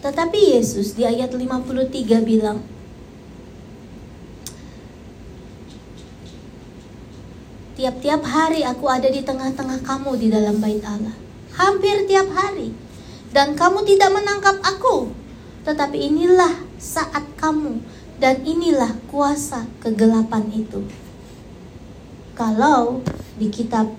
[0.04, 2.60] Tetapi Yesus di ayat 53 bilang,
[7.74, 11.16] Tiap-tiap hari aku ada di tengah-tengah kamu di dalam bait Allah.
[11.58, 12.76] Hampir tiap hari.
[13.34, 15.10] Dan kamu tidak menangkap aku.
[15.66, 17.82] Tetapi inilah saat kamu
[18.22, 20.86] dan inilah kuasa kegelapan itu.
[22.38, 23.02] Kalau
[23.40, 23.90] di kitab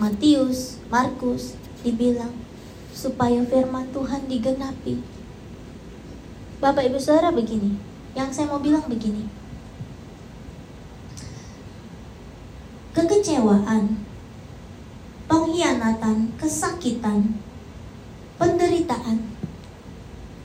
[0.00, 2.32] Matius, Markus dibilang
[2.94, 5.17] supaya firman Tuhan digenapi.
[6.58, 7.78] Bapak Ibu Saudara begini,
[8.18, 9.30] yang saya mau bilang begini.
[12.98, 14.02] kekecewaan,
[15.30, 17.38] pengkhianatan, kesakitan,
[18.42, 19.22] penderitaan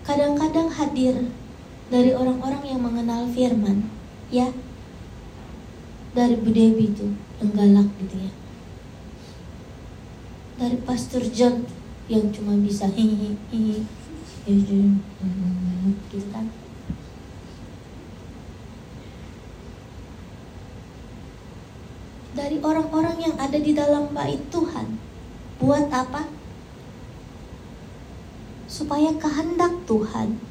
[0.06, 1.34] kadang-kadang hadir
[1.90, 3.90] dari orang-orang yang mengenal firman,
[4.30, 4.54] ya.
[6.14, 7.10] Dari Bu Dewi itu
[7.42, 8.32] yang galak gitu ya.
[10.62, 11.66] Dari Pastor John
[12.06, 13.34] yang cuma bisa hihi
[22.34, 25.00] dari orang-orang yang ada di dalam bait Tuhan.
[25.62, 26.28] Buat apa?
[28.68, 30.42] Supaya kehendak Tuhan,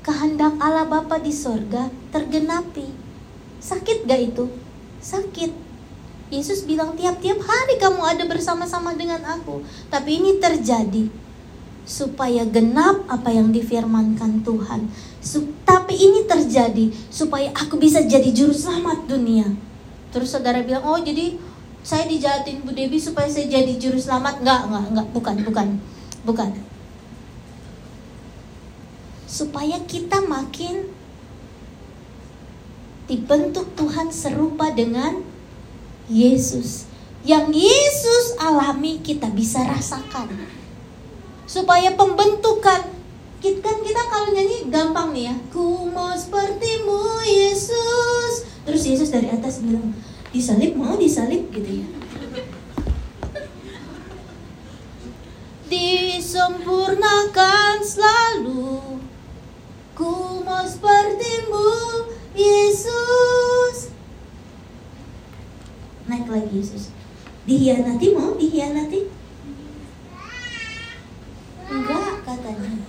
[0.00, 2.90] kehendak Allah Bapa di sorga tergenapi.
[3.60, 4.48] Sakit gak itu?
[5.04, 5.52] Sakit.
[6.30, 9.60] Yesus bilang tiap-tiap hari kamu ada bersama-sama dengan aku.
[9.92, 11.10] Tapi ini terjadi
[11.84, 14.88] supaya genap apa yang difirmankan Tuhan.
[15.66, 19.46] tapi ini terjadi supaya aku bisa jadi juru selamat dunia.
[20.10, 21.38] Terus saudara bilang, "Oh, jadi
[21.82, 25.68] saya dijahatin Bu Dewi supaya saya jadi juru selamat?" Enggak, enggak, enggak, bukan, bukan.
[26.26, 26.50] Bukan.
[29.30, 30.90] Supaya kita makin
[33.10, 35.22] dibentuk Tuhan serupa dengan
[36.06, 36.86] Yesus.
[37.26, 40.59] Yang Yesus alami kita bisa rasakan.
[41.50, 42.94] Supaya pembentukan
[43.42, 45.36] kan kita kalau nyanyi gampang nih ya.
[45.50, 48.46] Ku mau sepertimu Yesus.
[48.62, 49.90] Terus Yesus dari atas bilang,
[50.30, 51.88] disalib mau disalib gitu ya.
[55.66, 59.02] Disempurnakan selalu.
[59.98, 61.66] Ku mau sepertimu
[62.32, 63.90] Yesus.
[66.06, 66.94] Naik lagi Yesus.
[67.44, 69.18] Dihianati mau dihianati?
[71.70, 72.82] Enggak katanya.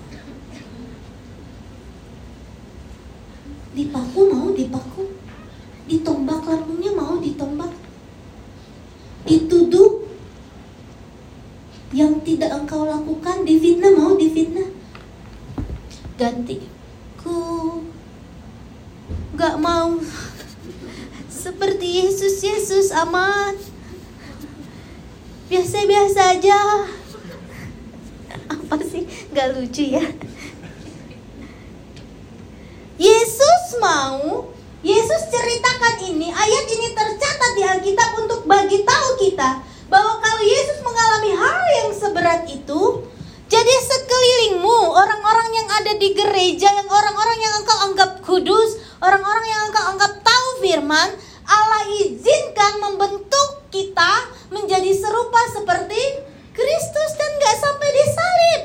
[3.72, 5.04] Dipaku mau dipaku?
[5.86, 7.72] Ditombak lambungnya mau ditombak?
[9.28, 10.08] Dituduh
[11.92, 14.72] yang tidak engkau lakukan difitnah mau difitnah?
[16.18, 16.66] Ganti
[17.22, 17.86] ku
[19.38, 20.02] gak mau
[21.30, 23.54] seperti Yesus Yesus aman
[25.46, 26.58] biasa-biasa aja
[28.50, 28.76] apa
[29.42, 30.06] sih gak lucu ya?
[33.02, 34.54] Yesus mau,
[34.86, 40.86] Yesus ceritakan ini, ayat ini tercatat di Alkitab untuk bagi tahu kita bahwa kalau Yesus
[40.86, 43.02] mengalami hal yang seberat itu,
[43.50, 49.62] jadi sekelilingmu, orang-orang yang ada di gereja, yang orang-orang yang engkau anggap kudus, orang-orang yang
[49.74, 51.10] engkau anggap tahu firman,
[51.50, 56.22] Allah izinkan membentuk kita menjadi serupa seperti
[56.54, 58.62] Kristus dan gak sampai disalib.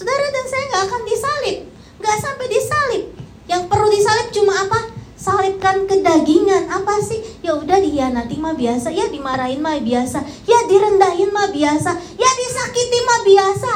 [0.00, 1.58] Saudara dan saya gak akan disalib
[2.00, 3.04] nggak sampai disalib
[3.44, 4.88] yang perlu disalib cuma apa
[5.20, 10.18] salibkan kedagingan apa sih ya udah dihianati mah biasa ya dimarahin mah biasa.
[10.50, 13.72] Ya direndahin mah biasa ya disakiti mah biasa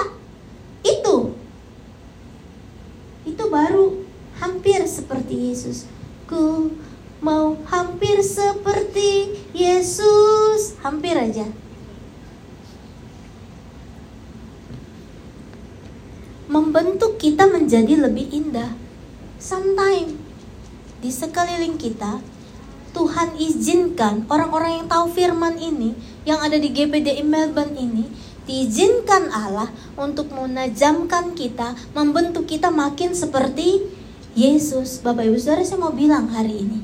[0.82, 1.16] itu
[3.24, 4.02] itu baru
[4.42, 5.86] hampir seperti Yesus
[6.26, 6.74] ku
[7.22, 11.48] mau hampir seperti Yesus hampir aja
[16.44, 18.76] membentuk kita menjadi lebih indah.
[19.40, 20.14] Sometimes
[21.00, 22.20] di sekeliling kita
[22.94, 28.06] Tuhan izinkan orang-orang yang tahu firman ini yang ada di GPDI Melbourne ini
[28.46, 33.82] diizinkan Allah untuk menajamkan kita, membentuk kita makin seperti
[34.38, 35.02] Yesus.
[35.02, 36.78] Bapak Ibu Saudara saya mau bilang hari ini.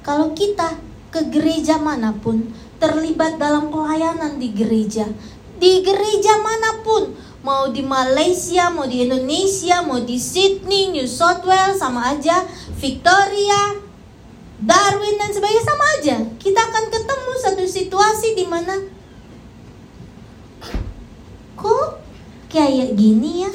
[0.00, 0.80] Kalau kita
[1.12, 2.48] ke gereja mana pun,
[2.80, 5.04] terlibat dalam pelayanan di gereja,
[5.60, 7.12] di gereja mana pun,
[7.44, 12.48] mau di Malaysia, mau di Indonesia, mau di Sydney, New South Wales sama aja,
[12.80, 13.84] Victoria,
[14.58, 16.16] Darwin dan sebagainya sama aja.
[16.40, 17.07] Kita akan ketemu
[17.68, 18.74] situasi di mana
[21.54, 22.00] kok
[22.48, 23.52] kayak gini ya?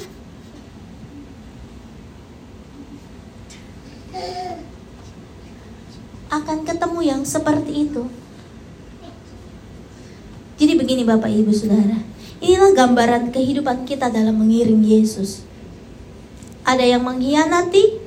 [6.29, 8.05] Akan ketemu yang seperti itu.
[10.57, 15.47] Jadi begini Bapak Ibu Saudara, Inilah gambaran kehidupan kita dalam mengiring Yesus.
[16.67, 18.03] Ada yang mengkhianati,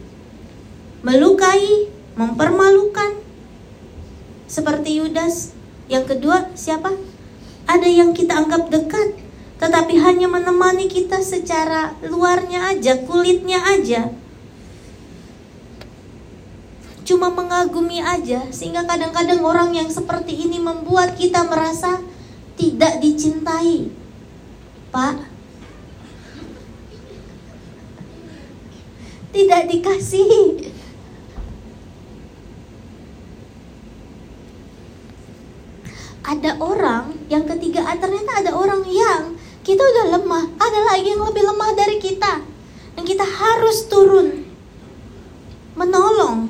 [1.01, 1.89] melukai,
[2.21, 3.17] mempermalukan.
[4.45, 5.56] Seperti Yudas.
[5.87, 6.91] Yang kedua, siapa?
[7.67, 9.19] Ada yang kita anggap dekat,
[9.63, 14.11] tetapi hanya menemani kita secara luarnya aja, kulitnya aja.
[17.07, 22.03] Cuma mengagumi aja, sehingga kadang-kadang orang yang seperti ini membuat kita merasa
[22.59, 23.95] tidak dicintai.
[24.91, 25.17] Pak.
[29.31, 30.75] Tidak dikasih.
[36.27, 41.47] Ada orang yang ketiga ternyata ada orang yang kita udah lemah, ada lagi yang lebih
[41.47, 42.43] lemah dari kita.
[42.99, 44.43] Dan kita harus turun
[45.77, 46.49] menolong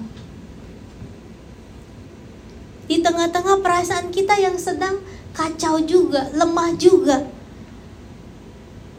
[2.87, 5.03] di tengah-tengah perasaan kita yang sedang
[5.35, 7.27] kacau juga, lemah juga.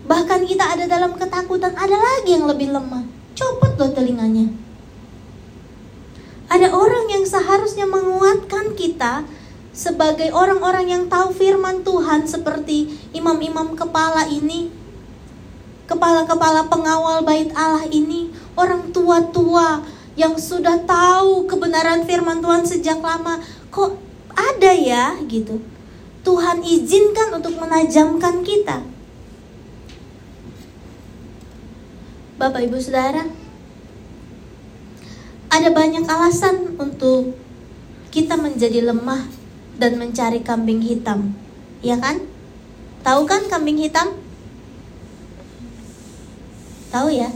[0.05, 3.03] Bahkan kita ada dalam ketakutan, ada lagi yang lebih lemah.
[3.33, 4.51] Copot loh telinganya.
[6.47, 9.27] Ada orang yang seharusnya menguatkan kita
[9.77, 14.73] sebagai orang-orang yang tahu firman Tuhan seperti imam-imam kepala ini,
[15.85, 19.85] kepala-kepala pengawal bait Allah ini, orang tua-tua
[20.17, 23.37] yang sudah tahu kebenaran firman Tuhan sejak lama.
[23.69, 23.93] Kok
[24.33, 25.61] ada ya gitu.
[26.25, 28.97] Tuhan izinkan untuk menajamkan kita
[32.37, 33.25] Bapak Ibu Saudara,
[35.49, 37.33] ada banyak alasan untuk
[38.13, 39.36] kita menjadi lemah
[39.77, 41.37] dan mencari kambing hitam.
[41.85, 42.25] Ya kan?
[43.05, 44.17] Tahu kan kambing hitam?
[46.89, 47.29] Tahu ya?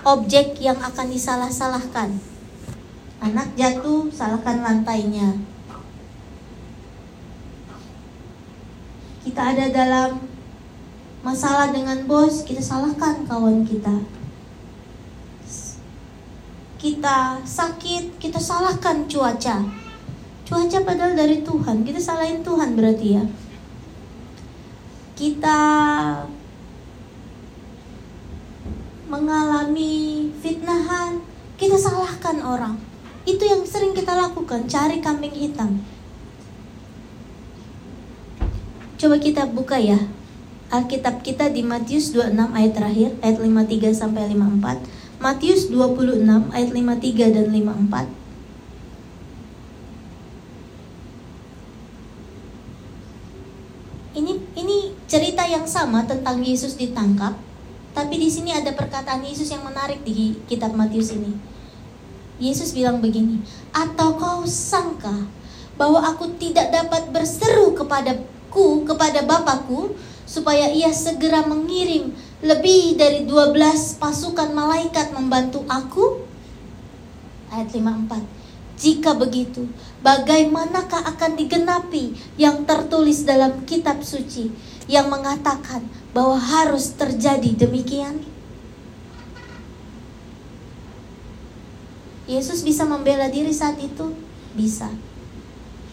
[0.00, 2.16] Objek yang akan disalah-salahkan.
[3.20, 5.36] Anak jatuh, salahkan lantainya.
[9.20, 10.24] Kita ada dalam
[11.20, 14.19] masalah dengan bos, kita salahkan kawan kita
[16.80, 19.60] kita sakit, kita salahkan cuaca.
[20.48, 23.24] Cuaca padahal dari Tuhan, kita salahin Tuhan berarti ya.
[25.12, 25.60] Kita
[29.12, 31.20] mengalami fitnahan,
[31.60, 32.80] kita salahkan orang.
[33.28, 35.84] Itu yang sering kita lakukan, cari kambing hitam.
[38.96, 40.00] Coba kita buka ya.
[40.72, 44.99] Alkitab kita di Matius 26 ayat terakhir, ayat 53 sampai 54.
[45.20, 48.08] Matius 26 ayat 53 dan 54.
[54.16, 57.36] Ini ini cerita yang sama tentang Yesus ditangkap,
[57.92, 61.36] tapi di sini ada perkataan Yesus yang menarik di kitab Matius ini.
[62.40, 63.44] Yesus bilang begini,
[63.76, 65.28] "Atau kau sangka
[65.76, 69.92] bahwa aku tidak dapat berseru kepadaku kepada Bapakku
[70.24, 76.24] supaya ia segera mengirim lebih dari 12 pasukan malaikat membantu aku?
[77.52, 78.80] Ayat 54.
[78.80, 79.68] Jika begitu,
[80.00, 84.48] bagaimanakah akan digenapi yang tertulis dalam kitab suci
[84.88, 85.84] yang mengatakan
[86.16, 88.24] bahwa harus terjadi demikian?
[92.24, 94.16] Yesus bisa membela diri saat itu?
[94.56, 94.88] Bisa.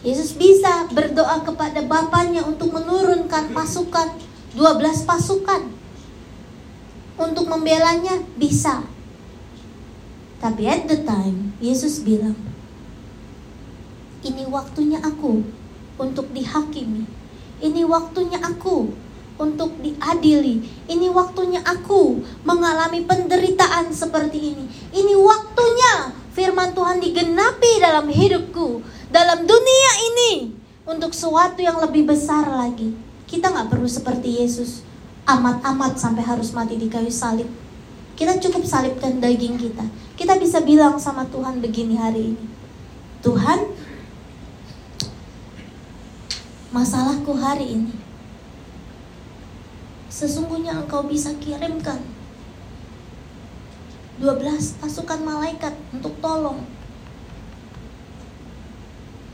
[0.00, 4.16] Yesus bisa berdoa kepada Bapaknya untuk menurunkan pasukan,
[4.56, 5.77] 12 pasukan
[7.18, 8.86] untuk membelanya bisa.
[10.38, 12.38] Tapi at the time, Yesus bilang,
[14.22, 15.42] ini waktunya aku
[15.98, 17.04] untuk dihakimi.
[17.58, 18.94] Ini waktunya aku
[19.34, 20.62] untuk diadili.
[20.86, 24.64] Ini waktunya aku mengalami penderitaan seperti ini.
[24.94, 28.78] Ini waktunya firman Tuhan digenapi dalam hidupku,
[29.10, 30.54] dalam dunia ini
[30.86, 32.94] untuk sesuatu yang lebih besar lagi.
[33.26, 34.87] Kita nggak perlu seperti Yesus
[35.28, 37.46] amat-amat sampai harus mati di kayu salib.
[38.16, 39.84] Kita cukup salibkan daging kita.
[40.16, 42.44] Kita bisa bilang sama Tuhan begini hari ini.
[43.20, 43.68] Tuhan,
[46.72, 47.94] masalahku hari ini.
[50.08, 52.00] Sesungguhnya engkau bisa kirimkan
[54.18, 56.66] 12 pasukan malaikat untuk tolong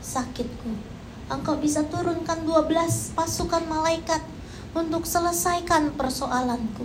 [0.03, 0.77] sakitku.
[1.25, 4.34] Engkau bisa turunkan 12 pasukan malaikat
[4.75, 6.83] untuk selesaikan persoalanku.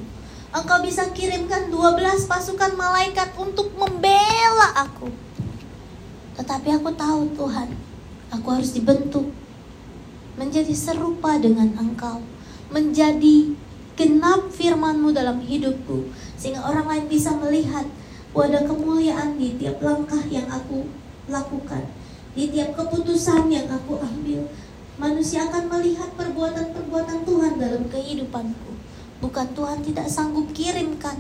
[0.55, 5.11] Engkau bisa kirimkan 12 pasukan malaikat untuk membela aku.
[6.39, 7.75] Tetapi aku tahu Tuhan,
[8.31, 9.27] aku harus dibentuk
[10.39, 12.23] menjadi serupa dengan Engkau,
[12.71, 13.53] menjadi
[13.99, 17.85] genap firmanmu dalam hidupku, sehingga orang lain bisa melihat
[18.31, 20.87] ada kemuliaan di tiap langkah yang aku
[21.29, 21.85] lakukan,
[22.33, 24.49] di tiap keputusan yang aku ambil,
[25.01, 28.77] Manusia akan melihat perbuatan-perbuatan Tuhan dalam kehidupanku.
[29.25, 31.17] Bukan Tuhan tidak sanggup kirimkan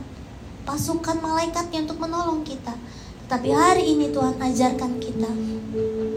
[0.68, 2.76] pasukan malaikatnya untuk menolong kita.
[3.24, 5.32] Tapi hari ini Tuhan ajarkan kita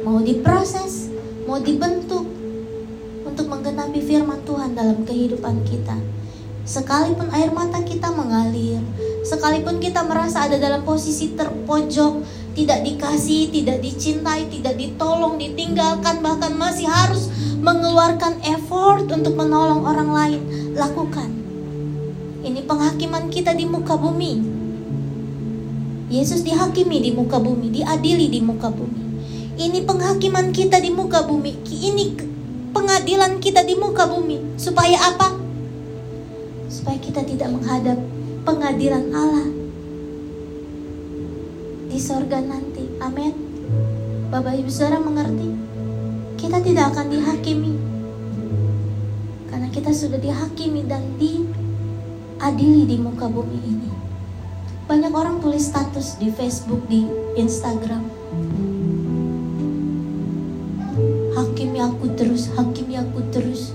[0.03, 1.07] mau diproses,
[1.47, 2.27] mau dibentuk
[3.23, 5.95] untuk menggenapi firman Tuhan dalam kehidupan kita.
[6.67, 8.83] Sekalipun air mata kita mengalir,
[9.23, 12.27] sekalipun kita merasa ada dalam posisi terpojok,
[12.59, 17.31] tidak dikasih, tidak dicintai, tidak ditolong, ditinggalkan, bahkan masih harus
[17.63, 20.41] mengeluarkan effort untuk menolong orang lain,
[20.75, 21.31] lakukan.
[22.43, 24.43] Ini penghakiman kita di muka bumi.
[26.11, 29.01] Yesus dihakimi di muka bumi, diadili di muka bumi.
[29.55, 31.55] Ini penghakiman kita di muka bumi.
[31.63, 32.05] Ini
[32.75, 34.59] pengadilan kita di muka bumi.
[34.59, 35.31] Supaya apa?
[36.67, 37.95] Supaya kita tidak menghadap
[38.43, 39.47] pengadilan Allah
[41.87, 42.91] di sorga nanti.
[42.99, 43.31] Amin.
[44.27, 45.62] Bapak Ibu Saudara mengerti?
[46.43, 47.71] Kita tidak akan dihakimi.
[49.47, 53.87] Karena kita sudah dihakimi dan diadili di muka bumi ini.
[54.83, 57.07] Banyak orang tulis status di Facebook, di
[57.39, 58.03] Instagram.
[61.31, 63.71] Hakimi aku terus, hakimi aku terus.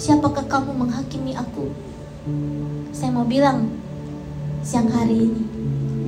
[0.00, 1.68] Siapakah kamu menghakimi aku?
[2.96, 3.68] Saya mau bilang
[4.64, 5.42] siang hari ini,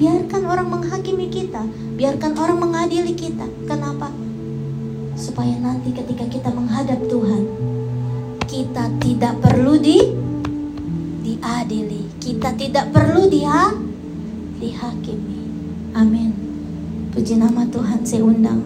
[0.01, 1.69] Biarkan orang menghakimi kita,
[2.01, 3.45] biarkan orang mengadili kita.
[3.69, 4.09] Kenapa?
[5.19, 7.43] Supaya nanti ketika kita menghadap Tuhan,
[8.47, 9.99] kita tidak perlu di
[11.27, 12.07] diadili.
[12.23, 13.75] Kita tidak perlu dia
[14.63, 15.43] dihakimi.
[15.99, 16.31] Amin.
[17.11, 18.63] Puji nama Tuhan saya undang